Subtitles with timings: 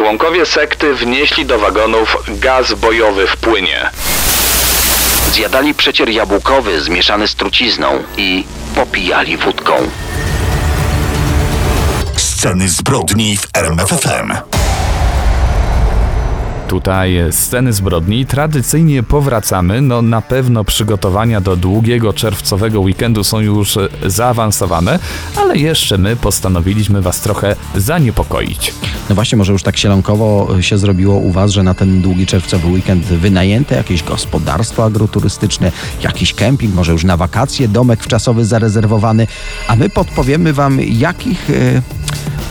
[0.00, 3.90] członkowie sekty wnieśli do wagonów gaz bojowy w płynie.
[5.32, 8.44] Zjadali przecier jabłkowy zmieszany z trucizną i
[8.74, 9.72] popijali wódką.
[12.16, 14.59] Sceny zbrodni w RMFFM.
[16.70, 18.26] Tutaj sceny zbrodni.
[18.26, 19.80] Tradycyjnie powracamy.
[19.80, 24.98] No na pewno przygotowania do długiego czerwcowego weekendu są już zaawansowane,
[25.36, 28.74] ale jeszcze my postanowiliśmy Was trochę zaniepokoić.
[29.08, 32.66] No właśnie, może już tak sielankowo się zrobiło u Was, że na ten długi czerwcowy
[32.66, 39.26] weekend wynajęte jakieś gospodarstwo agroturystyczne, jakiś kemping, może już na wakacje, domek wczasowy zarezerwowany,
[39.68, 41.82] a my podpowiemy Wam, jakich e,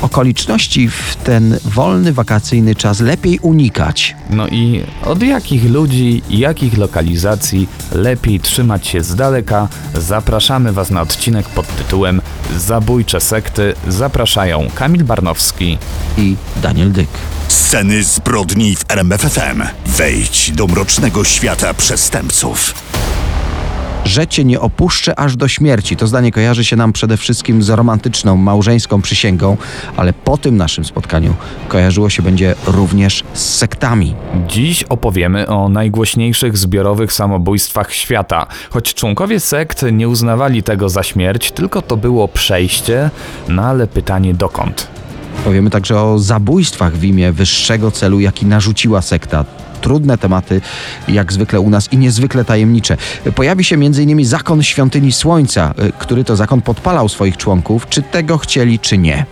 [0.02, 4.16] okoliczności w ten wolny wakacyjny czas lepiej unikać.
[4.30, 11.02] No i od jakich ludzi, jakich lokalizacji lepiej trzymać się z daleka, zapraszamy Was na
[11.02, 12.22] odcinek pod tytułem
[12.58, 13.73] Zabójcze sekty.
[13.88, 15.77] Zapraszają Kamil Barnowski
[16.17, 17.09] I Daniel Dyk.
[17.47, 19.63] Sceny zbrodni w RMFFM.
[19.86, 22.73] Wejdź do mrocznego świata przestępców.
[24.05, 25.95] Że cię nie opuszczę aż do śmierci.
[25.97, 29.58] To zdanie kojarzy się nam przede wszystkim z romantyczną, małżeńską przysięgą,
[29.97, 31.33] ale po tym naszym spotkaniu
[31.67, 34.16] kojarzyło się będzie również z sektami.
[34.47, 38.47] Dziś opowiemy o najgłośniejszych zbiorowych samobójstwach świata.
[38.69, 43.09] Choć członkowie sekt nie uznawali tego za śmierć, tylko to było przejście,
[43.47, 44.88] no ale pytanie dokąd?
[45.45, 49.45] Powiemy także o zabójstwach w imię wyższego celu, jaki narzuciła sekta.
[49.81, 50.61] Trudne tematy,
[51.08, 52.97] jak zwykle u nas i niezwykle tajemnicze.
[53.35, 54.25] Pojawi się m.in.
[54.25, 59.25] zakon świątyni Słońca, y, który to zakon podpalał swoich członków, czy tego chcieli, czy nie.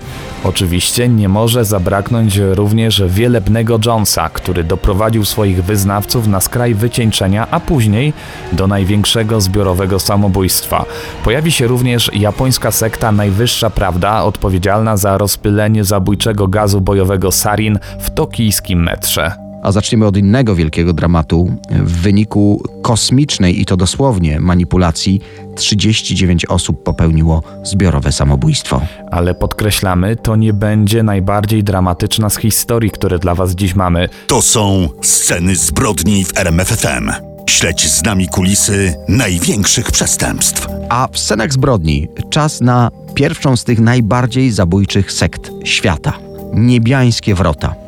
[0.43, 7.59] Oczywiście nie może zabraknąć również wielebnego Jonesa, który doprowadził swoich wyznawców na skraj wycieńczenia, a
[7.59, 8.13] później
[8.53, 10.85] do największego zbiorowego samobójstwa.
[11.23, 18.09] Pojawi się również japońska sekta Najwyższa Prawda, odpowiedzialna za rozpylenie zabójczego gazu bojowego sarin w
[18.09, 19.46] tokijskim metrze.
[19.63, 21.51] A zaczniemy od innego wielkiego dramatu.
[21.69, 25.21] W wyniku kosmicznej i to dosłownie manipulacji
[25.55, 28.81] 39 osób popełniło zbiorowe samobójstwo.
[29.11, 34.09] Ale podkreślamy, to nie będzie najbardziej dramatyczna z historii, które dla Was dziś mamy.
[34.27, 37.11] To są sceny zbrodni w RMFFM.
[37.49, 40.67] Śledź z nami kulisy największych przestępstw.
[40.89, 46.13] A w scenach zbrodni czas na pierwszą z tych najbardziej zabójczych sekt świata.
[46.53, 47.86] Niebiańskie wrota.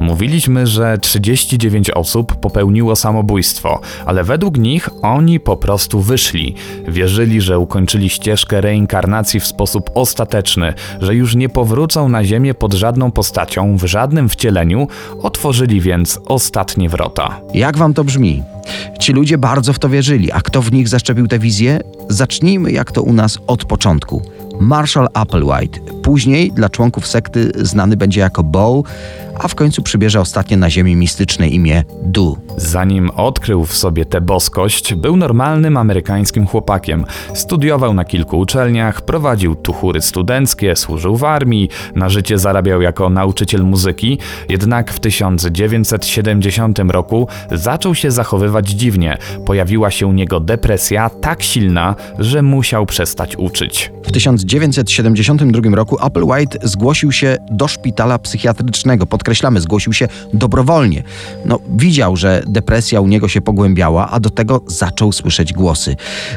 [0.00, 6.54] Mówiliśmy, że 39 osób popełniło samobójstwo, ale według nich oni po prostu wyszli.
[6.88, 12.74] Wierzyli, że ukończyli ścieżkę reinkarnacji w sposób ostateczny, że już nie powrócą na Ziemię pod
[12.74, 14.88] żadną postacią, w żadnym wcieleniu,
[15.22, 17.40] otworzyli więc ostatnie wrota.
[17.54, 18.42] Jak wam to brzmi?
[18.98, 21.80] Ci ludzie bardzo w to wierzyli, a kto w nich zaszczepił tę wizję?
[22.08, 24.22] Zacznijmy jak to u nas od początku.
[24.60, 28.86] Marshall Applewhite, później dla członków sekty znany będzie jako Bow,
[29.38, 32.38] a w końcu przybierze ostatnie na ziemi mistyczne imię Du.
[32.56, 37.04] Zanim odkrył w sobie tę boskość, był normalnym amerykańskim chłopakiem.
[37.34, 43.64] Studiował na kilku uczelniach, prowadził tuchury studenckie, służył w armii, na życie zarabiał jako nauczyciel
[43.64, 44.18] muzyki,
[44.48, 49.18] jednak w 1970 roku zaczął się zachowywać dziwnie.
[49.46, 53.92] Pojawiła się u niego depresja tak silna, że musiał przestać uczyć.
[54.04, 59.06] W 1972 roku Applewhite zgłosił się do szpitala psychiatrycznego.
[59.28, 61.02] Podkreślamy, zgłosił się dobrowolnie.
[61.44, 65.96] No, widział, że depresja u niego się pogłębiała, a do tego zaczął słyszeć głosy.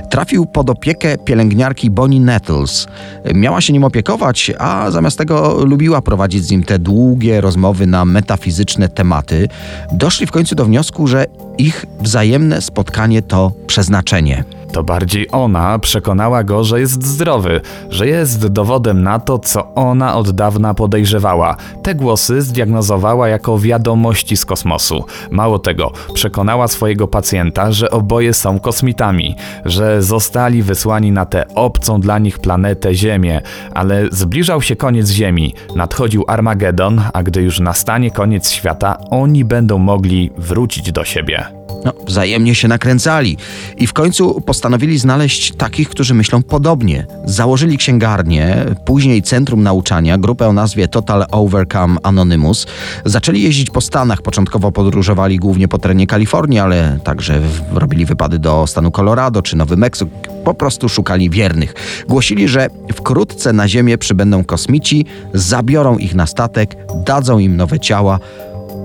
[0.10, 2.88] Trafił pod opiekę pielęgniarki Bonnie Nettles.
[3.34, 8.06] Miała się nim opiekować, a zamiast tego lubiła prowadzić z nim te długie rozmowy na
[8.06, 9.48] metafizyczne tematy.
[9.92, 11.26] Doszli w końcu do wniosku, że
[11.58, 14.44] ich wzajemne spotkanie to przeznaczenie.
[14.72, 20.16] To bardziej ona przekonała go, że jest zdrowy, że jest dowodem na to, co ona
[20.16, 21.56] od dawna podejrzewała.
[21.84, 25.06] Te głosy zdiagnozowała jako wiadomości z kosmosu.
[25.32, 32.02] Mało tego, przekonała swojego pacjenta, że oboje są kosmitami, że zostali wysłani na tę obcą
[32.02, 33.42] dla nich planetę Ziemię,
[33.74, 39.78] ale zbliżał się koniec Ziemi, nadchodził Armagedon, a gdy już nastanie koniec świata, oni będą
[39.78, 41.61] mogli wrócić do siebie.
[41.86, 43.38] No, wzajemnie się nakręcali
[43.78, 47.06] i w końcu postanowili znaleźć takich, którzy myślą podobnie.
[47.26, 52.68] Założyli księgarnię, później centrum nauczania, grupę o nazwie Total Overcome Anonymous.
[53.06, 57.42] Zaczęli jeździć po Stanach, początkowo podróżowali głównie po terenie Kalifornii, ale także
[57.74, 60.10] robili wypady do stanu Colorado czy Nowy Meksyk.
[60.44, 61.74] Po prostu szukali wiernych.
[62.08, 66.76] Głosili, że wkrótce na Ziemię przybędą kosmici, zabiorą ich na statek,
[67.06, 68.20] dadzą im nowe ciała.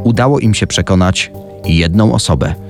[0.04, 1.30] Udało im się przekonać
[1.64, 2.65] jedną osobę.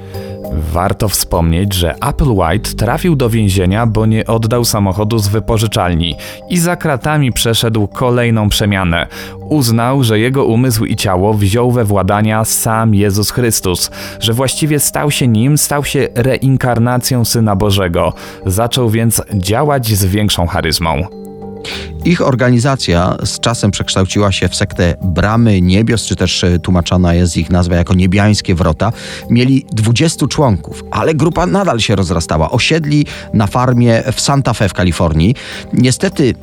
[0.53, 6.15] Warto wspomnieć, że Applewhite trafił do więzienia, bo nie oddał samochodu z wypożyczalni
[6.51, 9.07] i za kratami przeszedł kolejną przemianę.
[9.49, 13.91] Uznał, że jego umysł i ciało wziął we władania sam Jezus Chrystus,
[14.21, 18.13] że właściwie stał się nim, stał się reinkarnacją Syna Bożego.
[18.47, 21.07] Zaczął więc działać z większą charyzmą.
[22.05, 27.37] Ich organizacja z czasem przekształciła się w sektę Bramy Niebios, czy też e, tłumaczona jest
[27.37, 28.93] ich nazwa jako Niebiańskie Wrota.
[29.31, 32.51] Mieli 20 członków, ale grupa nadal się rozrastała.
[32.51, 35.35] Osiedli na farmie w Santa Fe w Kalifornii.
[35.73, 36.35] Niestety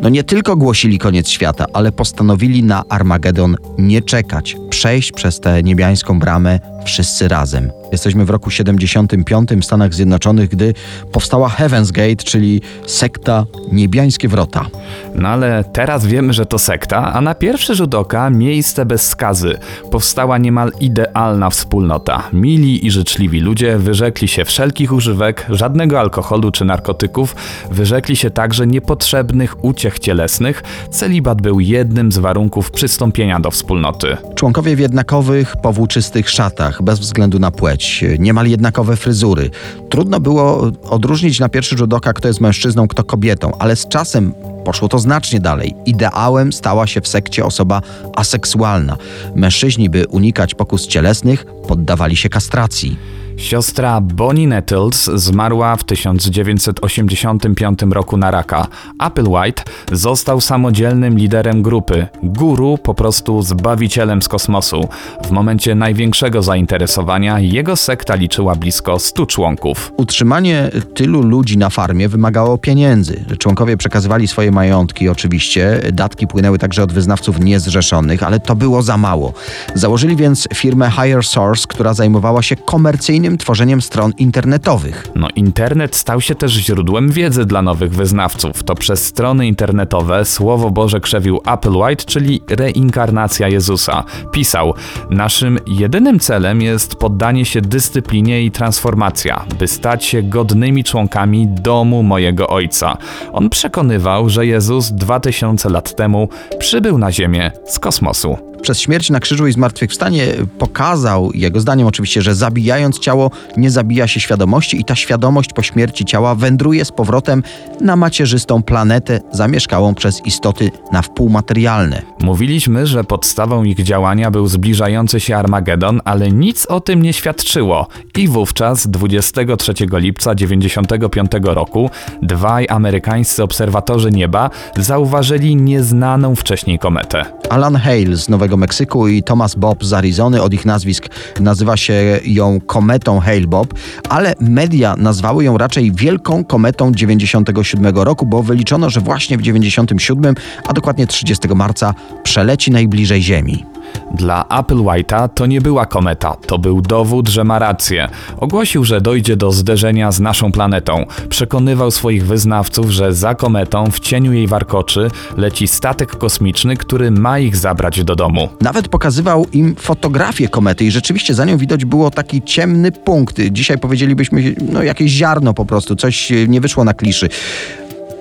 [0.00, 5.62] no nie tylko głosili koniec świata, ale postanowili na Armagedon nie czekać, przejść przez tę
[5.62, 7.70] niebiańską bramę wszyscy razem.
[7.92, 10.74] Jesteśmy w roku 75 w Stanach Zjednoczonych, gdy
[11.12, 14.66] powstała Heaven's Gate, czyli sekta Niebiańskie Wrota.
[15.14, 19.58] No ale teraz wiemy, że to sekta, a na pierwszy rzut oka miejsce bez skazy.
[19.90, 22.22] Powstała niemal idealna wspólnota.
[22.32, 27.36] Mili i życzliwi ludzie wyrzekli się wszelkich używek, żadnego alkoholu czy narkotyków,
[27.70, 30.62] wyrzekli się także niepotrzebnych uciech cielesnych.
[30.90, 34.16] Celibat był jednym z warunków przystąpienia do wspólnoty.
[34.34, 39.50] Członkowie w jednakowych, powłóczystych szatach, bez względu na płeć, niemal jednakowe fryzury.
[39.90, 44.34] Trudno było odróżnić na pierwszy rzut oka, kto jest mężczyzną, kto kobietą, ale z czasem
[44.64, 45.74] poszło to znacznie dalej.
[45.86, 47.82] Ideałem stała się w sekcie osoba
[48.16, 48.96] aseksualna.
[49.34, 53.17] Mężczyźni, by unikać pokus cielesnych, poddawali się kastracji.
[53.38, 58.66] Siostra Bonnie Nettles zmarła w 1985 roku na raka.
[58.98, 59.62] Applewhite
[59.92, 64.88] został samodzielnym liderem grupy, guru po prostu zbawicielem z kosmosu.
[65.24, 69.92] W momencie największego zainteresowania jego sekta liczyła blisko 100 członków.
[69.96, 73.24] Utrzymanie tylu ludzi na farmie wymagało pieniędzy.
[73.38, 75.80] Członkowie przekazywali swoje majątki, oczywiście.
[75.92, 79.32] Datki płynęły także od wyznawców niezrzeszonych, ale to było za mało.
[79.74, 85.06] Założyli więc firmę Higher Source, która zajmowała się komercyjnym tworzeniem stron internetowych.
[85.14, 88.62] No, internet stał się też źródłem wiedzy dla nowych wyznawców.
[88.62, 94.04] To przez strony internetowe Słowo Boże krzewił Applewhite, czyli reinkarnacja Jezusa.
[94.32, 94.74] Pisał:
[95.10, 102.02] Naszym jedynym celem jest poddanie się dyscyplinie i transformacja, by stać się godnymi członkami domu
[102.02, 102.96] mojego Ojca.
[103.32, 106.28] On przekonywał, że Jezus 2000 lat temu
[106.58, 108.57] przybył na Ziemię z kosmosu.
[108.62, 110.26] Przez śmierć na krzyżu i zmartwychwstanie
[110.58, 115.62] pokazał, jego zdaniem oczywiście, że zabijając ciało nie zabija się świadomości i ta świadomość po
[115.62, 117.42] śmierci ciała wędruje z powrotem
[117.80, 122.02] na macierzystą planetę zamieszkałą przez istoty na wpół materialne.
[122.22, 127.86] Mówiliśmy, że podstawą ich działania był zbliżający się Armagedon, ale nic o tym nie świadczyło.
[128.16, 131.90] I wówczas, 23 lipca 1995 roku,
[132.22, 137.24] dwaj amerykańscy obserwatorzy nieba zauważyli nieznaną wcześniej kometę.
[137.50, 141.08] Alan Hale z Nowego Meksyku i Thomas Bob z Arizony, od ich nazwisk
[141.40, 143.66] nazywa się ją kometą Hale-Bob,
[144.08, 150.34] ale media nazwały ją raczej Wielką Kometą 97 roku, bo wyliczono, że właśnie w 97,
[150.68, 153.64] a dokładnie 30 marca przeleci najbliżej Ziemi.
[154.14, 158.08] Dla Applewhite'a to nie była kometa, to był dowód, że ma rację.
[158.40, 161.06] Ogłosił, że dojdzie do zderzenia z naszą planetą.
[161.28, 167.38] Przekonywał swoich wyznawców, że za kometą w cieniu jej warkoczy leci statek kosmiczny, który ma
[167.38, 168.48] ich zabrać do domu.
[168.60, 173.36] Nawet pokazywał im fotografię komety i rzeczywiście za nią widać było taki ciemny punkt.
[173.50, 177.28] Dzisiaj powiedzielibyśmy, no jakieś ziarno po prostu, coś nie wyszło na kliszy.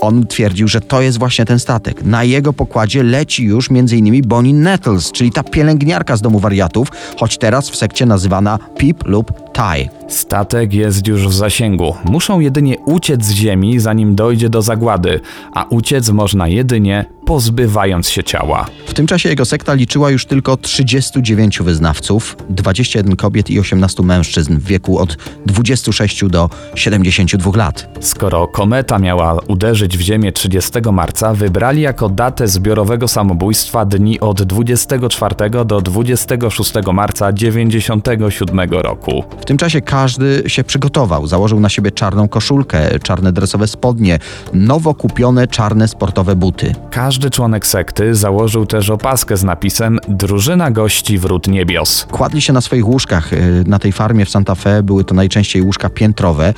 [0.01, 2.03] On twierdził, że to jest właśnie ten statek.
[2.03, 4.21] Na jego pokładzie leci już m.in.
[4.27, 6.87] Bonnie Nettles, czyli ta pielęgniarka z domu wariatów,
[7.19, 9.89] choć teraz w sekcie nazywana Pip lub Ty.
[10.07, 11.95] Statek jest już w zasięgu.
[12.05, 15.19] Muszą jedynie uciec z Ziemi, zanim dojdzie do zagłady,
[15.53, 18.65] a uciec można jedynie pozbywając się ciała.
[18.85, 24.57] W tym czasie jego sekta liczyła już tylko 39 wyznawców, 21 kobiet i 18 mężczyzn
[24.57, 27.89] w wieku od 26 do 72 lat.
[27.99, 34.43] Skoro kometa miała uderzyć w Ziemię 30 marca, wybrali jako datę zbiorowego samobójstwa dni od
[34.43, 35.35] 24
[35.65, 39.23] do 26 marca 97 roku.
[39.47, 41.27] W tym czasie każdy się przygotował.
[41.27, 44.19] Założył na siebie czarną koszulkę, czarne dresowe spodnie,
[44.53, 46.75] nowo kupione czarne sportowe buty.
[46.91, 52.07] Każdy członek sekty założył też opaskę z napisem Drużyna gości wrót niebios.
[52.11, 53.33] Kładli się na swoich łóżkach.
[53.33, 56.53] Y, Na tej farmie w Santa Fe były to najczęściej łóżka piętrowe.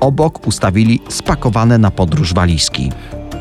[0.00, 2.92] Obok ustawili spakowane na podróż walizki.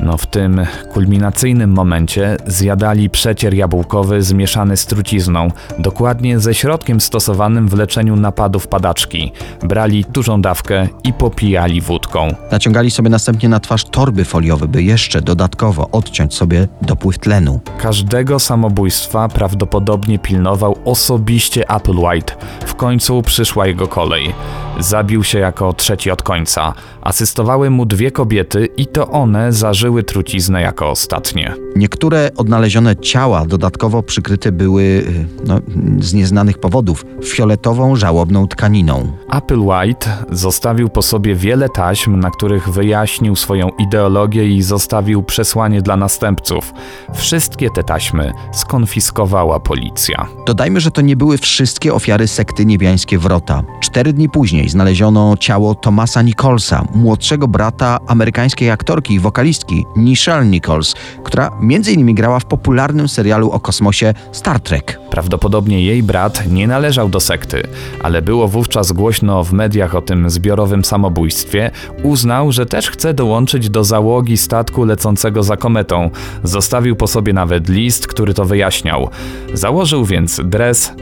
[0.06, 7.68] No w tym kulminacyjnym momencie zjadali przecier jabłkowy zmieszany z trucizną, dokładnie ze środkiem stosowanym
[7.68, 9.32] w leczeniu napadów padaczki.
[9.64, 12.36] Brali dużą dawkę i popijali wódką.
[12.52, 17.60] Naciągali sobie następnie na twarz torby foliowe, by jeszcze dodatkowo odciąć sobie dopływ tlenu.
[17.78, 22.34] Każdego samobójstwa prawdopodobnie pilnował osobiście Applewhite.
[22.66, 24.34] W końcu przyszła jego kolej.
[24.80, 26.74] Zabił się jako trzeci od końca.
[27.04, 31.54] Asystowały mu dwie kobiety i to one zażyły truciznę jako ostatnie.
[31.76, 35.60] Niektóre odnalezione ciała dodatkowo przykryte były y, no,
[36.00, 39.12] z nieznanych powodów fioletową, żałobną tkaniną.
[39.30, 45.98] Applewhite zostawił po sobie wiele taśm, na których wyjaśnił swoją ideologię i zostawił przesłanie dla
[45.98, 46.74] następców.
[47.14, 50.28] Wszystkie te taśmy skonfiskowała policja.
[50.46, 53.64] Dodajmy, że to nie były wszystkie ofiary sekty niebiańskie Wrota.
[53.82, 60.96] Cztery dni później znaleziono ciało Thomasa Nicholsa, młodszego brata amerykańskiej aktorki i wokalistki Nichelle Nichols,
[61.24, 62.16] która m.in.
[62.16, 65.00] grała w popularnym serialu o kosmosie Star Trek.
[65.10, 67.64] Prawdopodobnie jej brat nie należał do sekty,
[68.04, 71.72] ale było wówczas głośno w mediach o tym zbiorowym samobójstwie.
[72.04, 76.10] Uznał, że też chce dołączyć do załogi statku lecącego za kometą.
[76.44, 79.10] Zostawił po sobie nawet list, który to wyjaśniał.
[79.54, 80.94] Założył więc dres,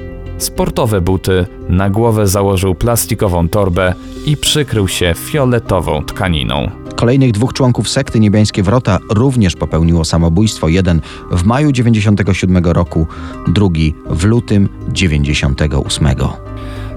[0.43, 3.93] sportowe buty, na głowę założył plastikową torbę
[4.25, 6.71] i przykrył się fioletową tkaniną.
[6.95, 10.67] Kolejnych dwóch członków sekty niebiańskie Wrota również popełniło samobójstwo.
[10.67, 13.07] Jeden w maju 97 roku,
[13.47, 16.07] drugi w lutym 98.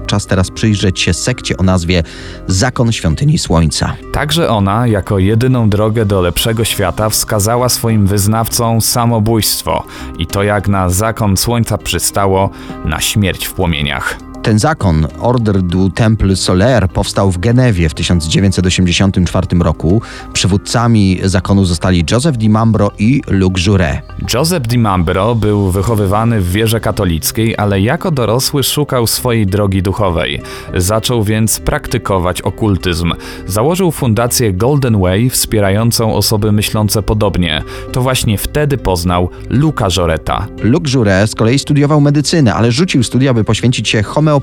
[0.05, 2.03] Czas teraz przyjrzeć się sekcie o nazwie
[2.47, 3.95] Zakon Świątyni Słońca.
[4.13, 9.83] Także ona, jako jedyną drogę do lepszego świata, wskazała swoim wyznawcom samobójstwo
[10.19, 12.49] i to jak na zakon słońca przystało,
[12.85, 14.24] na śmierć w płomieniach.
[14.45, 20.01] Ten zakon, Order du Temple Solaire, powstał w Genewie w 1984 roku.
[20.33, 24.01] Przywódcami zakonu zostali Joseph Di Mambro i Luc Jouret.
[24.33, 30.41] Joseph Di Mambro był wychowywany w wierze katolickiej, ale jako dorosły szukał swojej drogi duchowej.
[30.75, 33.13] Zaczął więc praktykować okultyzm.
[33.47, 37.63] Założył fundację Golden Way wspierającą osoby myślące podobnie.
[37.91, 40.47] To właśnie wtedy poznał Luca Joreta.
[40.63, 44.34] Luc Jouret z kolei studiował medycynę, ale rzucił studia, by poświęcić się homeopatii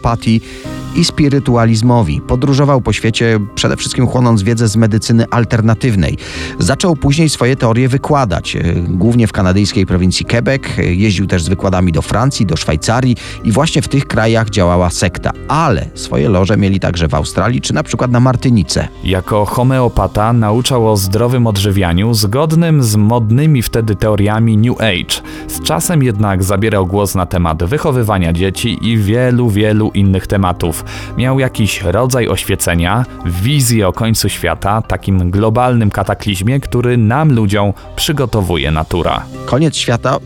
[0.94, 2.20] i spirytualizmowi.
[2.20, 6.16] Podróżował po świecie, przede wszystkim chłonąc wiedzę z medycyny alternatywnej.
[6.58, 10.62] Zaczął później swoje teorie wykładać, e, głównie w kanadyjskiej prowincji Quebec.
[10.78, 14.90] E, Jeździł też z wykładami do Francji, do Szwajcarii i właśnie w tych krajach działała
[14.90, 15.32] sekta.
[15.48, 18.88] Ale swoje loże mieli także w Australii czy na przykład na Martynice.
[19.04, 25.22] Jako homeopata nauczał o zdrowym odżywianiu zgodnym z modnymi wtedy teoriami New Age.
[25.48, 30.84] Z czasem jednak zabierał głos na temat wychowywania dzieci i wielu, wielu innych tematów.
[31.16, 38.70] Miał jakiś rodzaj oświecenia, wizję o końcu świata, takim globalnym kataklizmie, który nam ludziom przygotowuje
[38.70, 39.24] natura.
[39.46, 40.18] Koniec świata,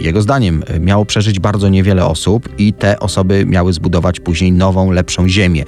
[0.00, 5.28] jego zdaniem, miało przeżyć bardzo niewiele osób i te osoby miały zbudować później nową, lepszą
[5.28, 5.64] ziemię.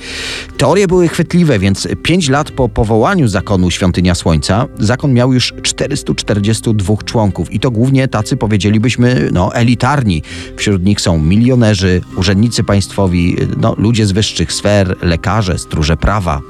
[0.56, 6.96] Teorie były chwytliwe, więc 5 lat po powołaniu zakonu Świątynia Słońca, zakon miał już 442
[7.04, 10.22] członków i to głównie tacy, powiedzielibyśmy, no, elitarni.
[10.56, 16.40] Wśród nich są milionerzy, urzędnicy państwowi, no, ludzie z wyższych sfer, lekarze, stróże prawa.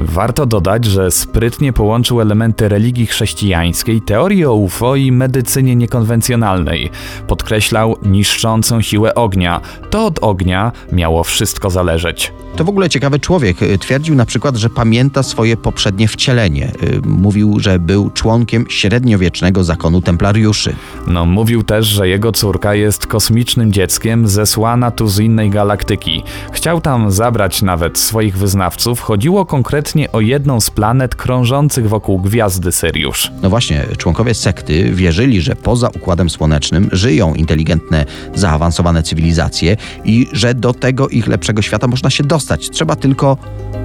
[0.00, 6.90] Warto dodać, że sprytnie połączył elementy religii chrześcijańskiej, teorii o UFO i medycynie niekonwencjonalnej.
[7.26, 9.60] Podkreślał niszczącą siłę ognia.
[9.90, 12.32] To od ognia miało wszystko zależeć.
[12.56, 13.62] To w ogóle ciekawy człowiek.
[13.62, 16.72] Y, Twierdził na przykład, że pamięta swoje poprzednie wcielenie.
[16.82, 20.76] Y, Mówił, że był członkiem średniowiecznego zakonu templariuszy.
[21.06, 26.22] No, mówił też, że jego córka jest kosmicznym dzieckiem zesłana tu z innej galaktyki.
[26.52, 29.00] Chciał tam zabrać nawet swoich wyznawców.
[29.00, 29.46] Chodziło
[29.84, 33.32] konkretnie o jedną z planet krążących wokół gwiazdy Syriusz.
[33.42, 40.54] No właśnie, członkowie sekty wierzyli, że poza Układem Słonecznym żyją inteligentne, zaawansowane cywilizacje i że
[40.54, 42.70] do tego ich lepszego świata można się dostać.
[42.70, 43.36] Trzeba tylko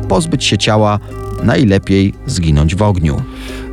[0.09, 0.99] pozbyć się ciała,
[1.43, 3.21] najlepiej zginąć w ogniu.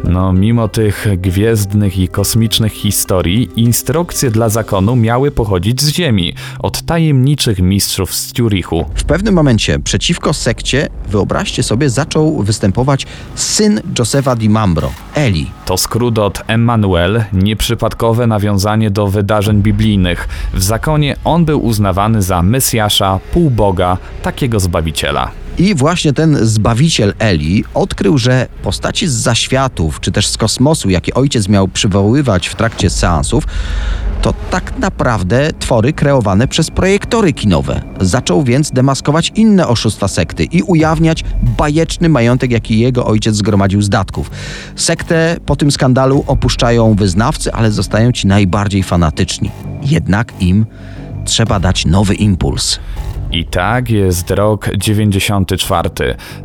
[0.09, 6.83] No, mimo tych gwiezdnych i kosmicznych historii, instrukcje dla zakonu miały pochodzić z Ziemi, od
[6.83, 8.85] tajemniczych mistrzów z Ciurichu.
[8.95, 15.51] W pewnym momencie przeciwko sekcie, wyobraźcie sobie, zaczął występować syn Josefa Di Mambro, Eli.
[15.65, 20.29] To skrót od Emmanuel, nieprzypadkowe nawiązanie do wydarzeń biblijnych.
[20.55, 25.46] W zakonie on był uznawany za Mesjasza, półboga, takiego zbawiciela.
[25.59, 31.15] I właśnie ten zbawiciel Eli odkrył, że postaci z zaświatów, czy też z kosmosu, jakie
[31.15, 33.45] ojciec miał przywoływać w trakcie seansów,
[34.23, 37.83] to tak naprawdę twory kreowane przez projektory kinowe.
[38.01, 41.25] Zaczął więc demaskować inne oszustwa sekty i ujawniać
[41.59, 44.31] bajeczny majątek, jaki jego ojciec zgromadził z datków.
[44.77, 49.51] Sektę po tym skandalu opuszczają wyznawcy, ale zostają ci najbardziej fanatyczni.
[49.83, 50.67] Jednak im
[51.25, 52.79] trzeba dać nowy impuls.
[53.37, 55.91] I tak jest rok 94.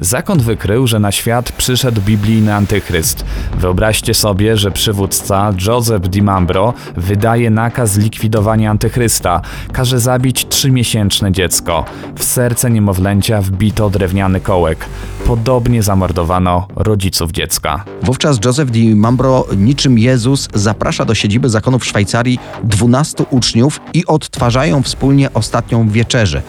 [0.01, 3.25] Zakon wykrył, że na świat przyszedł biblijny antychryst.
[3.57, 9.41] Wyobraźcie sobie, że przywódca Joseph Dimambro wydaje nakaz zlikwidowania antychrysta.
[9.73, 11.85] Każe zabić trzymiesięczne dziecko.
[12.15, 14.85] W serce niemowlęcia wbito drewniany kołek.
[15.25, 17.83] Podobnie zamordowano rodziców dziecka.
[18.03, 24.05] Wówczas Joseph Di Mambro, niczym Jezus, zaprasza do siedziby zakonu w Szwajcarii 12 uczniów i
[24.05, 26.41] odtwarzają wspólnie ostatnią wieczerzę.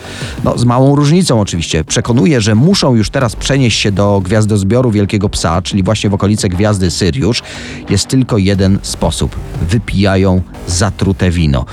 [0.44, 1.84] No, z małą różnicą oczywiście.
[1.84, 6.48] Przekonuje, że muszą już teraz przenieść się do gwiazdozbioru Wielkiego Psa, czyli właśnie w okolice
[6.48, 7.42] gwiazdy Syriusz.
[7.90, 9.36] Jest tylko jeden sposób.
[9.62, 11.64] Wypijają zatrute wino.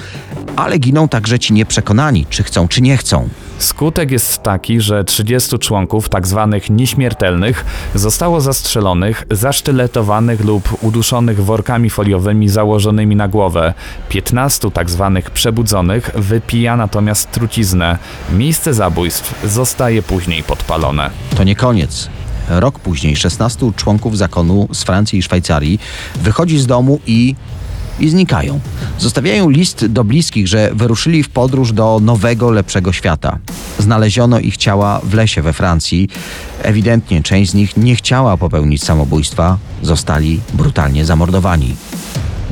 [0.56, 3.30] Ale giną także ci nieprzekonani, czy chcą, czy nie chcą.
[3.58, 6.60] Skutek jest taki, że 30 członków tzw.
[6.70, 7.66] nieśmiertelnych
[7.96, 13.74] zostało zastrzelonych, zasztyletowanych lub uduszonych workami foliowymi założonymi na głowę.
[14.10, 15.22] 15 tzw.
[15.34, 17.98] przebudzonych wypija natomiast truciznę.
[18.34, 21.10] Miejsce zabójstw zostaje później podpalone.
[21.38, 22.10] To nie koniec.
[22.50, 25.80] Rok później 16 członków zakonu z Francji i Szwajcarii
[26.16, 27.36] wychodzi z domu i
[28.00, 28.60] i znikają.
[28.98, 33.38] Zostawiają list do bliskich, że wyruszyli w podróż do nowego, lepszego świata.
[33.80, 36.10] Znaleziono ich ciała w lesie we Francji.
[36.64, 41.76] Ewidentnie część z nich nie chciała popełnić samobójstwa, zostali brutalnie zamordowani.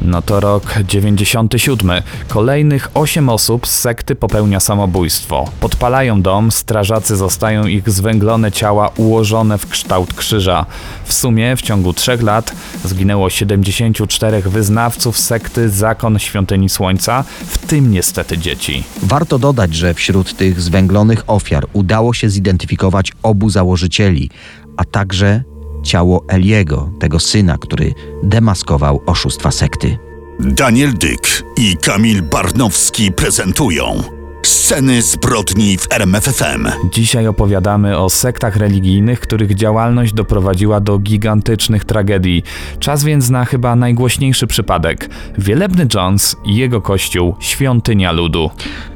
[0.02, 1.92] No to rok 97.
[2.28, 5.52] Kolejnych 8 osób z sekty popełnia samobójstwo.
[5.60, 10.66] Podpalają dom, strażacy zostają ich zwęglone ciała ułożone w kształt krzyża.
[11.06, 17.92] W sumie w ciągu 3 lat zginęło 74 wyznawców sekty Zakon Świątyni Słońca, w tym
[17.92, 18.84] niestety dzieci.
[19.04, 24.30] Warto dodać, że wśród tych zwęglonych ofiar udało się zidentyfikować obu założycieli,
[24.78, 25.44] a także
[25.88, 29.98] ciało Eliego, tego syna, który demaskował oszustwa sekty.
[30.40, 36.68] Daniel Dyk i Kamil Barnowski prezentują Sceny zbrodni w RMFFM.
[36.94, 42.44] Dzisiaj opowiadamy o sektach religijnych, których działalność doprowadziła do gigantycznych tragedii.
[42.80, 45.10] Czas więc na chyba najgłośniejszy przypadek.
[45.38, 48.50] Wielebny Jones i jego kościół Świątynia Ludu.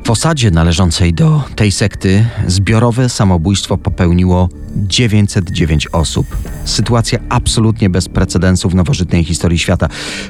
[0.04, 6.38] W osadzie należącej do tej sekty zbiorowe samobójstwo popełniło 909 osób.
[6.66, 9.88] Sytuacja absolutnie bez precedensu w nowożytnej historii świata.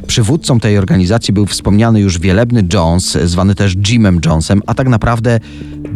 [0.07, 5.00] Przywódcą tej organizacji był wspomniany już wielebny Jones, zwany też Jimem Jonesem, a tak naprawdę
[5.01, 5.39] naprawdę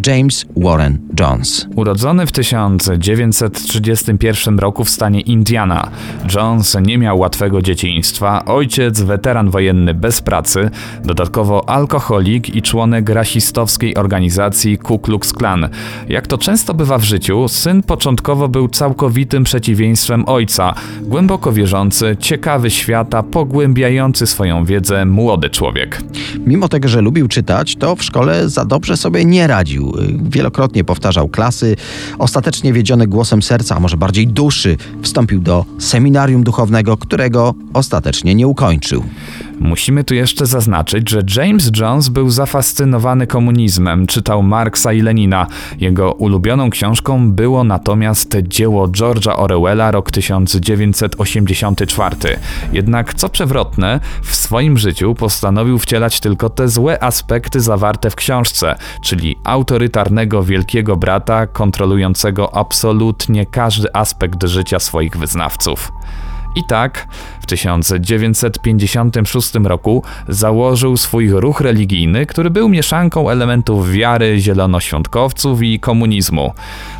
[0.07, 1.67] James Warren Jones.
[1.75, 5.89] Urodzony w 1931 roku w stanie Indiana,
[6.35, 8.45] Jones nie miał łatwego dzieciństwa.
[8.45, 10.69] Ojciec, weteran wojenny bez pracy,
[11.03, 15.69] dodatkowo alkoholik i członek rasistowskiej organizacji Ku Klux Klan.
[16.09, 20.73] Jak to często bywa w życiu, syn początkowo był całkowitym przeciwieństwem ojca.
[21.01, 26.01] Głęboko wierzący, ciekawy świata, pogłębiający swoją wiedzę młody człowiek.
[26.45, 29.84] Mimo tego, że lubił czytać, to w szkole za dobrze sobie nie radził.
[30.29, 31.75] Wielokrotnie powtarzał klasy.
[32.19, 38.47] Ostatecznie wiedziony głosem serca, a może bardziej duszy, wstąpił do seminarium duchownego, którego ostatecznie nie
[38.47, 39.03] ukończył.
[39.59, 45.47] Musimy tu jeszcze zaznaczyć, że James Jones był zafascynowany komunizmem, czytał Marksa i Lenina.
[45.79, 52.15] Jego ulubioną książką było natomiast dzieło George'a Orwella, rok 1984.
[52.73, 58.75] Jednak co przewrotne, w swoim życiu postanowił wcielać tylko te złe aspekty zawarte w książce,
[59.03, 65.91] czyli autorytarnego wielkiego brata kontrolującego absolutnie każdy aspekt życia swoich wyznawców.
[66.55, 67.07] I tak
[67.45, 76.53] w 1956 roku założył swój ruch religijny, który był mieszanką elementów wiary zielonoświątkowców i komunizmu.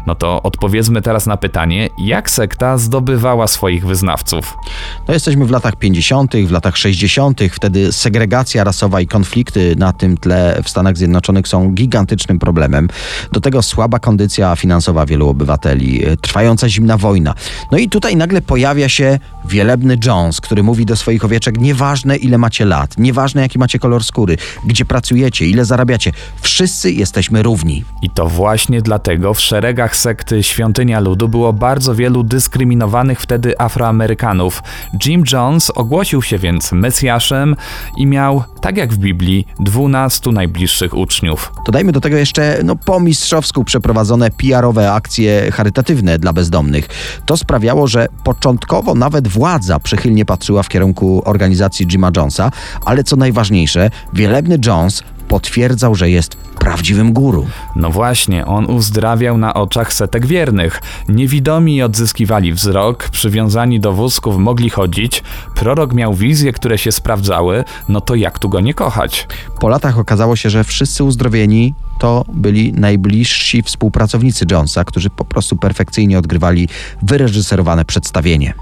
[0.07, 4.57] No to odpowiedzmy teraz na pytanie, jak sekta zdobywała swoich wyznawców?
[5.07, 10.17] No jesteśmy w latach 50., w latach 60., wtedy segregacja rasowa i konflikty na tym
[10.17, 12.87] tle w Stanach Zjednoczonych są gigantycznym problemem.
[13.31, 17.33] Do tego słaba kondycja finansowa wielu obywateli, trwająca zimna wojna.
[17.71, 22.37] No i tutaj nagle pojawia się wielebny Jones, który mówi do swoich owieczek: Nieważne ile
[22.37, 27.83] macie lat, nieważne jaki macie kolor skóry, gdzie pracujecie, ile zarabiacie, wszyscy jesteśmy równi.
[28.01, 34.63] I to właśnie dlatego w szeregach sekty Świątynia Ludu było bardzo wielu dyskryminowanych wtedy Afroamerykanów.
[35.05, 37.55] Jim Jones ogłosił się więc Mesjaszem
[37.97, 41.51] i miał, tak jak w Biblii, dwunastu najbliższych uczniów.
[41.65, 46.87] Dodajmy do tego jeszcze no, po mistrzowsku przeprowadzone PR-owe akcje charytatywne dla bezdomnych.
[47.25, 52.51] To sprawiało, że początkowo nawet władza przychylnie patrzyła w kierunku organizacji Jima Jonesa,
[52.85, 57.47] ale co najważniejsze, wielebny Jones potwierdzał, że jest prawdziwym guru.
[57.75, 60.81] No właśnie, on uzdrawiał na oczach setek wiernych.
[61.09, 65.23] Niewidomi odzyskiwali wzrok, przywiązani do wózków mogli chodzić,
[65.55, 69.27] prorok miał wizje, które się sprawdzały, no to jak tu go nie kochać?
[69.59, 75.55] Po latach okazało się, że wszyscy uzdrowieni to byli najbliżsi współpracownicy Jonesa, którzy po prostu
[75.55, 76.69] perfekcyjnie odgrywali
[77.01, 78.53] wyreżyserowane przedstawienie.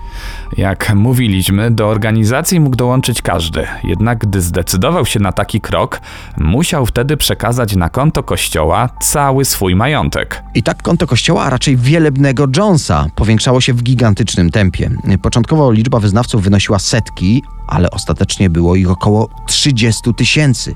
[0.58, 6.02] Jak mówiliśmy, do organizacji mógł dołączyć każdy, jednak gdy zdecydował się na taki krok,
[6.38, 10.43] musiał wtedy przekazać na konto kościoła cały swój majątek.
[10.56, 14.89] I tak konto kościoła, a raczej wielebnego Jonesa, powiększało się w gigantycznym tempie.
[15.21, 20.75] Początkowo liczba wyznawców wynosiła setki, ale ostatecznie było ich około 30 tysięcy.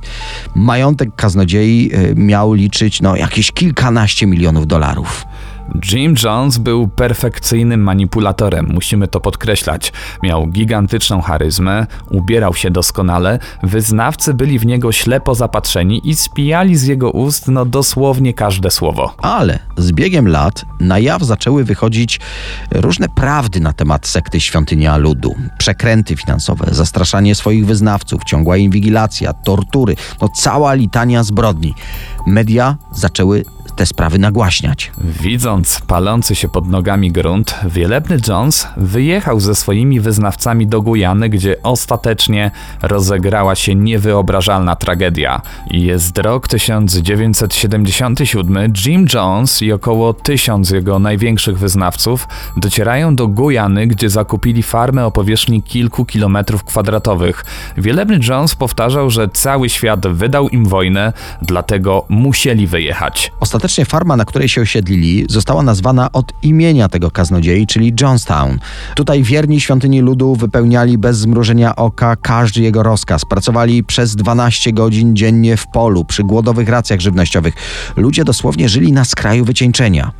[0.56, 5.26] Majątek kaznodziei y, miał liczyć no, jakieś kilkanaście milionów dolarów.
[5.92, 9.94] Jim Jones był perfekcyjnym manipulatorem, musimy to podkreślać.
[10.24, 16.84] Miał gigantyczną charyzmę, ubierał się doskonale, wyznawcy byli w niego ślepo zapatrzeni i spijali z
[16.84, 19.14] jego ust no dosłownie każde słowo.
[19.18, 22.20] Ale z biegiem lat na jaw zaczęły wychodzić
[22.72, 25.36] różne prawdy na temat sekty Świątynia Ludu.
[25.58, 31.74] Przekręty finansowe, zastraszanie swoich wyznawców, ciągła inwigilacja, tortury, no cała litania zbrodni.
[32.28, 33.44] Media zaczęły
[33.78, 34.92] te sprawy nagłaśniać.
[34.98, 41.56] Widząc palący się pod nogami grunt, wielebny Jones wyjechał ze swoimi wyznawcami do Gujany, gdzie
[41.64, 45.42] ostatecznie rozegrała się niewyobrażalna tragedia.
[45.72, 54.10] Jest rok 1977, Jim Jones i około tysiąc jego największych wyznawców docierają do Gujany, gdzie
[54.10, 57.46] zakupili farmę o powierzchni kilku kilometrów kwadratowych.
[57.78, 63.32] Wielebny Jones powtarzał, że cały świat wydał im wojnę, dlatego musieli wyjechać.
[63.40, 68.60] Ostatecznie farma, na której się osiedlili, została nazwana od imienia tego kaznodziei, czyli Johnstown.
[68.96, 73.26] Tutaj wierni świątyni ludu wypełniali bez zmrużenia oka każdy jego rozkaz.
[73.26, 77.54] Pracowali przez 12 godzin dziennie w polu, przy głodowych racjach żywnościowych.
[77.96, 80.12] Ludzie dosłownie żyli na skraju wycieńczenia.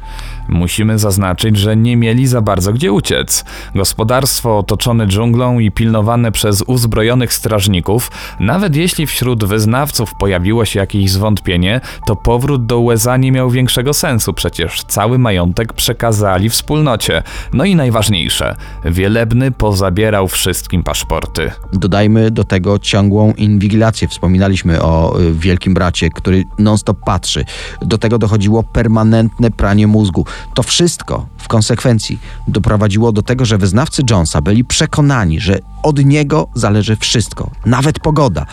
[0.48, 3.46] Musimy zaznaczyć, że nie mieli za bardzo gdzie uciec.
[3.76, 11.12] Gospodarstwo otoczone dżunglą i pilnowane przez uzbrojonych strażników, nawet jeśli wśród wyznawców pojawiło się jakieś
[11.12, 17.24] zwątpienie, to powrót do USA nie miał większego sensu, przecież cały majątek przekazali wspólnocie.
[17.54, 18.56] No i najważniejsze,
[18.86, 21.52] Wielebny pozabierał wszystkim paszporty.
[21.74, 24.08] Dodajmy do tego ciągłą inwigilację.
[24.08, 27.46] Wspominaliśmy o y, Wielkim Bracie, który non-stop patrzy.
[27.82, 30.26] Do tego dochodziło permanentne pranie mózgu.
[30.54, 36.48] To wszystko w konsekwencji doprowadziło do tego, że wyznawcy Jonesa byli przekonani, że od niego
[36.54, 38.46] zależy wszystko, nawet pogoda.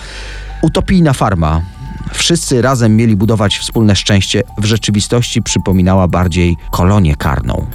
[0.63, 1.61] Utopijna farma.
[2.13, 7.67] Wszyscy razem mieli budować wspólne szczęście, w rzeczywistości przypominała bardziej kolonię karną.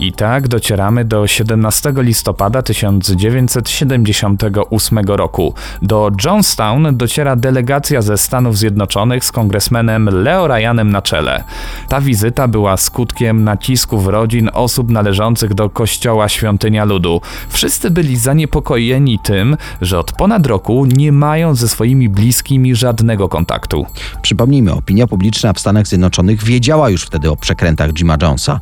[0.00, 5.54] I tak docieramy do 17 listopada 1978 roku.
[5.82, 11.44] Do Johnstown dociera delegacja ze Stanów Zjednoczonych z kongresmenem Leo Ryanem na czele.
[11.88, 17.20] Ta wizyta była skutkiem nacisków rodzin osób należących do kościoła Świątynia Ludu.
[17.48, 23.86] Wszyscy byli zaniepokojeni tym, że od ponad roku nie mają ze swoimi bliskimi żadnego kontaktu.
[24.22, 28.60] Przypomnijmy, opinia publiczna w Stanach Zjednoczonych wiedziała już wtedy o przekrętach Jima Jonesa.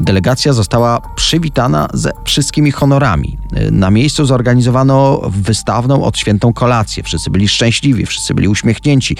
[0.00, 0.79] Delegacja została
[1.14, 3.38] przywitana ze wszystkimi honorami.
[3.70, 7.02] Na miejscu zorganizowano wystawną odświętą kolację.
[7.02, 9.16] Wszyscy byli szczęśliwi, wszyscy byli uśmiechnięci.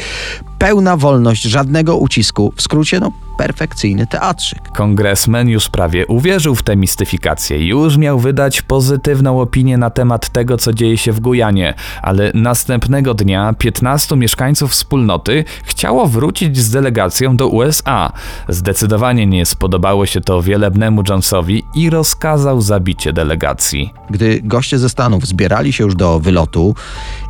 [0.61, 2.53] Pełna wolność, żadnego ucisku.
[2.57, 4.69] W skrócie, no, perfekcyjny teatrzyk.
[4.69, 10.57] Kongresmen już prawie uwierzył w tę mistyfikację, już miał wydać pozytywną opinię na temat tego,
[10.57, 17.37] co dzieje się w Gujanie, ale następnego dnia 15 mieszkańców wspólnoty chciało wrócić z delegacją
[17.37, 18.13] do USA.
[18.49, 23.95] Zdecydowanie nie spodobało się to wielebnemu Jonesowi i rozkazał zabicie delegacji.
[24.11, 26.75] Gdy goście ze Stanów zbierali się już do wylotu,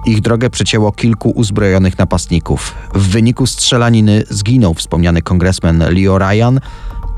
[0.06, 2.74] ich drogę przecięło kilku uzbrojonych napastników.
[2.94, 6.61] W wyniku strzelaniny zginął wspomniany kongresmen Leo Ryan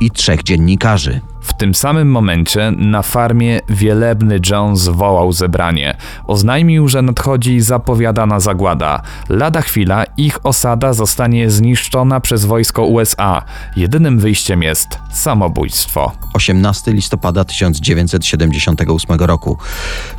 [0.01, 1.21] i trzech dziennikarzy.
[1.41, 5.97] W tym samym momencie na farmie wielebny Jones wołał zebranie.
[6.27, 9.03] Oznajmił, że nadchodzi zapowiadana zagłada.
[9.29, 13.43] Lada chwila ich osada zostanie zniszczona przez wojsko USA.
[13.77, 16.13] Jedynym wyjściem jest samobójstwo.
[16.35, 19.59] 18 listopada 1978 roku.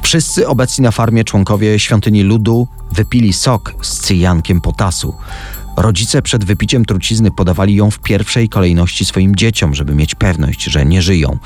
[0.02, 5.16] Wszyscy obecni na farmie członkowie świątyni ludu wypili sok z cyjankiem potasu.
[5.78, 10.86] Rodzice przed wypiciem trucizny podawali ją w pierwszej kolejności swoim dzieciom, żeby mieć pewność, że
[10.86, 11.38] nie żyją.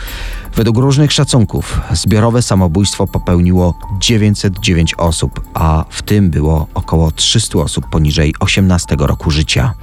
[0.55, 7.89] Według różnych szacunków zbiorowe samobójstwo popełniło 909 osób, a w tym było około 300 osób
[7.89, 9.73] poniżej 18 roku życia.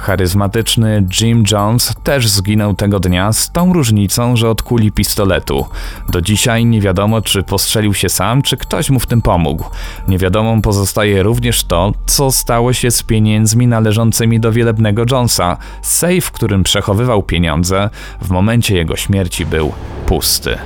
[0.00, 5.66] Charyzmatyczny Jim Jones też zginął tego dnia z tą różnicą, że od kuli pistoletu.
[6.08, 9.64] Do dzisiaj nie wiadomo, czy postrzelił się sam, czy ktoś mu w tym pomógł.
[10.08, 15.56] Niewiadomą pozostaje również to, co stało się z pieniędzmi należącymi do wielebnego Jonesa.
[15.82, 17.90] Sejf, w którym przechowywał pieniądze,
[18.22, 19.72] w momencie jego śmierci był
[20.06, 20.58] pusty.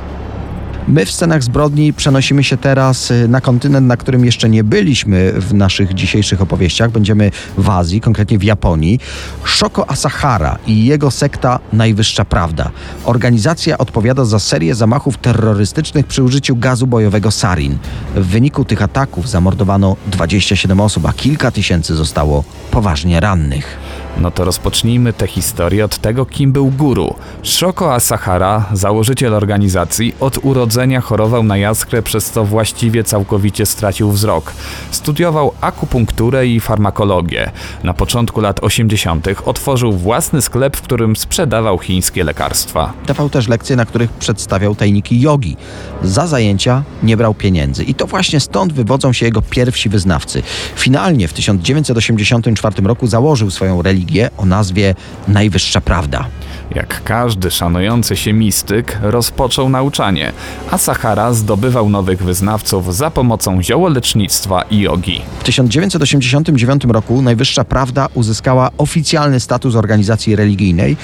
[0.89, 5.33] My w scenach zbrodni przenosimy się teraz y, na kontynent, na którym jeszcze nie byliśmy
[5.33, 6.91] w naszych dzisiejszych opowieściach.
[6.91, 9.01] Będziemy w Azji, konkretnie w Japonii.
[9.45, 12.71] Shoko Asahara i jego sekta Najwyższa Prawda.
[13.05, 17.79] Organizacja odpowiada za serię zamachów terrorystycznych przy użyciu gazu bojowego sarin.
[18.15, 23.79] W wyniku tych ataków zamordowano 27 osób, a kilka tysięcy zostało poważnie rannych.
[24.21, 27.15] No to rozpocznijmy tę historię od tego, kim był guru.
[27.43, 34.53] Shoko Asahara, założyciel organizacji, od urodzenia chorował na jaskrę, przez co właściwie całkowicie stracił wzrok.
[34.91, 37.51] Studiował akupunkturę i farmakologię.
[37.85, 39.29] Na początku lat 80.
[39.45, 42.93] otworzył własny sklep, w którym sprzedawał chińskie lekarstwa.
[43.07, 45.57] Dawał też lekcje, na których przedstawiał tajniki jogi.
[46.03, 50.43] Za zajęcia nie brał pieniędzy i to właśnie stąd wywodzą się jego pierwsi wyznawcy.
[50.77, 54.02] Finalnie w 1984 roku założył swoją religię
[54.39, 54.95] o nazwie
[55.29, 56.27] Najwyższa Prawda.
[56.75, 60.33] Jak każdy szanujący się mistyk, rozpoczął nauczanie,
[60.71, 65.23] a Sahara zdobywał nowych wyznawców za pomocą ziołolecznictwa i jogi.
[65.41, 70.97] W 1989 roku Najwyższa Prawda uzyskała oficjalny status organizacji religijnej.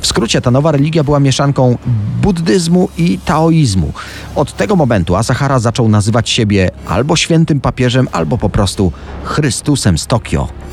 [0.00, 1.78] W skrócie ta nowa religia była mieszanką
[2.22, 3.92] buddyzmu i taoizmu.
[4.34, 8.92] Od tego momentu Asahara zaczął nazywać siebie albo świętym papieżem, albo po prostu
[9.24, 10.63] Chrystusem z Tokio.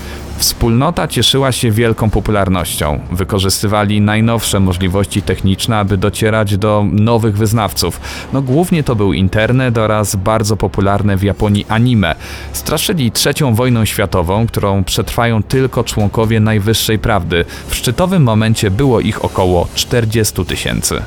[0.41, 2.99] Wspólnota cieszyła się wielką popularnością.
[3.11, 8.01] Wykorzystywali najnowsze możliwości techniczne, aby docierać do nowych wyznawców.
[8.33, 12.15] No głównie to był internet oraz bardzo popularne w Japonii anime.
[12.53, 17.45] Straszyli trzecią wojną światową, którą przetrwają tylko członkowie Najwyższej Prawdy.
[17.67, 21.01] W szczytowym momencie było ich około 40 tysięcy.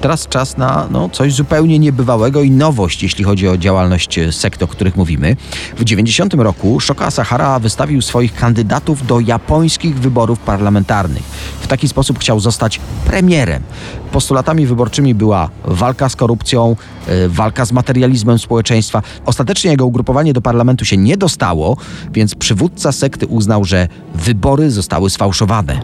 [0.00, 4.62] Teraz czas na no, coś zupełnie niebywałego i nowość, jeśli chodzi o działalność e, sekt,
[4.62, 5.36] o których mówimy.
[5.78, 11.22] W 90 roku Shoko Asahara wystawił swoich kandydatów do japońskich wyborów parlamentarnych.
[11.60, 13.62] W taki sposób chciał zostać premierem.
[14.12, 16.76] Postulatami wyborczymi była walka z korupcją,
[17.06, 19.02] e, walka z materializmem społeczeństwa.
[19.26, 21.76] Ostatecznie jego ugrupowanie do parlamentu się nie dostało,
[22.12, 25.82] więc przywódca sekty uznał, że wybory zostały sfałszowane.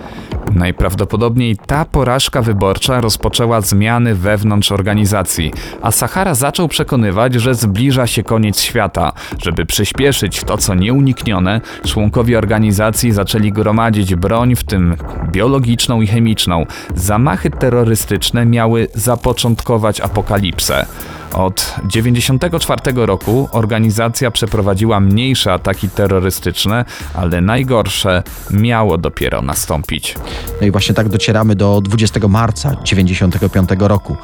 [0.54, 8.22] Najprawdopodobniej ta porażka wyborcza rozpoczęła zmiany wewnątrz organizacji, a Sahara zaczął przekonywać, że zbliża się
[8.22, 9.12] koniec świata.
[9.42, 14.96] Żeby przyspieszyć to, co nieuniknione, członkowie organizacji zaczęli gromadzić broń, w tym
[15.32, 16.66] biologiczną i chemiczną.
[16.94, 20.86] Zamachy terrorystyczne miały zapoczątkować apokalipsę.
[21.32, 30.14] Od 1994 roku organizacja przeprowadziła mniejsze ataki terrorystyczne, ale najgorsze miało dopiero nastąpić.
[30.60, 34.16] No i właśnie tak docieramy do 20 marca 1995 roku.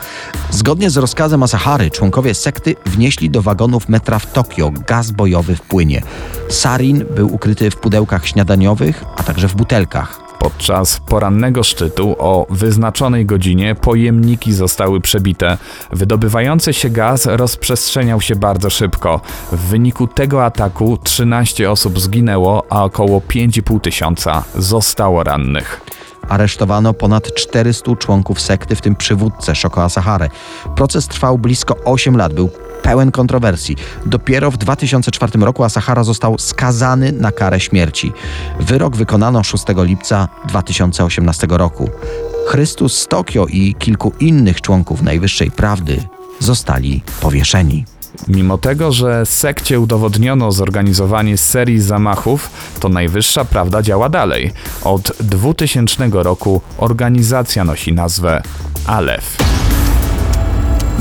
[0.50, 5.60] Zgodnie z rozkazem Asahary, członkowie sekty wnieśli do wagonów metra w Tokio gaz bojowy w
[5.62, 6.02] płynie.
[6.48, 10.25] Sarin był ukryty w pudełkach śniadaniowych, a także w butelkach.
[10.38, 15.58] Podczas porannego szczytu o wyznaczonej godzinie pojemniki zostały przebite.
[15.92, 19.20] Wydobywający się gaz rozprzestrzeniał się bardzo szybko.
[19.52, 25.80] W wyniku tego ataku 13 osób zginęło, a około 5,5 tysiąca zostało rannych.
[26.28, 30.28] Aresztowano ponad 400 członków sekty, w tym przywódcę Shoko Asahary.
[30.76, 32.50] Proces trwał blisko 8 lat, był
[32.82, 33.76] pełen kontrowersji.
[34.06, 38.12] Dopiero w 2004 roku Asahara został skazany na karę śmierci.
[38.60, 41.90] Wyrok wykonano 6 lipca 2018 roku.
[42.46, 46.02] Chrystus z Tokio i kilku innych członków Najwyższej Prawdy
[46.38, 47.84] zostali powieszeni.
[48.28, 54.52] Mimo tego, że sekcie udowodniono zorganizowanie serii zamachów, to najwyższa prawda działa dalej.
[54.84, 58.42] Od 2000 roku organizacja nosi nazwę
[58.86, 59.36] Alef.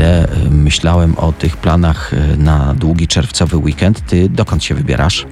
[0.00, 4.06] Tyle myślałem o tych planach y, na długi czerwcowy weekend.
[4.06, 5.26] Ty dokąd się wybierasz?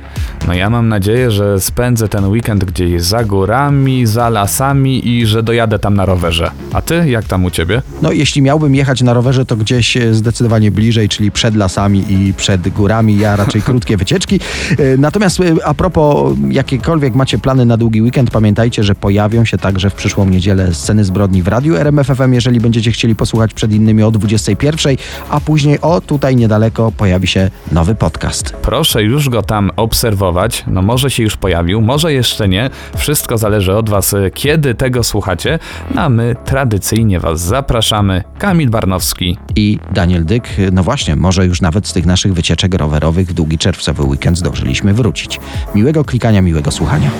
[0.46, 5.42] No ja mam nadzieję, że spędzę ten weekend gdzieś za górami, za lasami i że
[5.42, 6.50] dojadę tam na rowerze.
[6.72, 7.83] A ty, jak tam u ciebie?
[8.02, 12.35] No, jeśli miałbym jechać na rowerze, to gdzieś e, zdecydowanie bliżej, czyli przed lasami i
[12.35, 13.18] przed górami.
[13.18, 14.40] Ja raczej krótkie wycieczki.
[14.78, 19.59] E, Natomiast e, a propos jakiekolwiek macie plany na długi weekend, pamiętajcie, że pojawią się
[19.59, 24.02] także w przyszłą niedzielę sceny zbrodni w radiu RMFFM, jeżeli będziecie chcieli posłuchać przed innymi
[24.02, 24.11] o
[24.58, 24.96] 21,
[25.30, 28.56] a później o tutaj niedaleko pojawi się nowy podcast.
[28.62, 30.64] Proszę już go tam obserwować.
[30.66, 32.70] No może się już pojawił, może jeszcze nie.
[32.96, 35.58] Wszystko zależy od was, kiedy tego słuchacie.
[35.94, 38.24] No a my tradycyjnie was zapraszamy.
[38.38, 39.38] Kamil Barnowski.
[39.56, 43.58] I Daniel Dyk, no właśnie, może już nawet z tych naszych wycieczek rowerowych w długi
[43.58, 45.40] czerwcowy weekend zdążyliśmy wrócić.
[45.74, 47.10] Miłego klikania, miłego słuchania.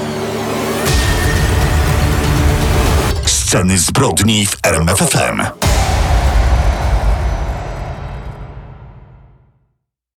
[3.27, 5.68] Sceny zbrodni w RMFFM.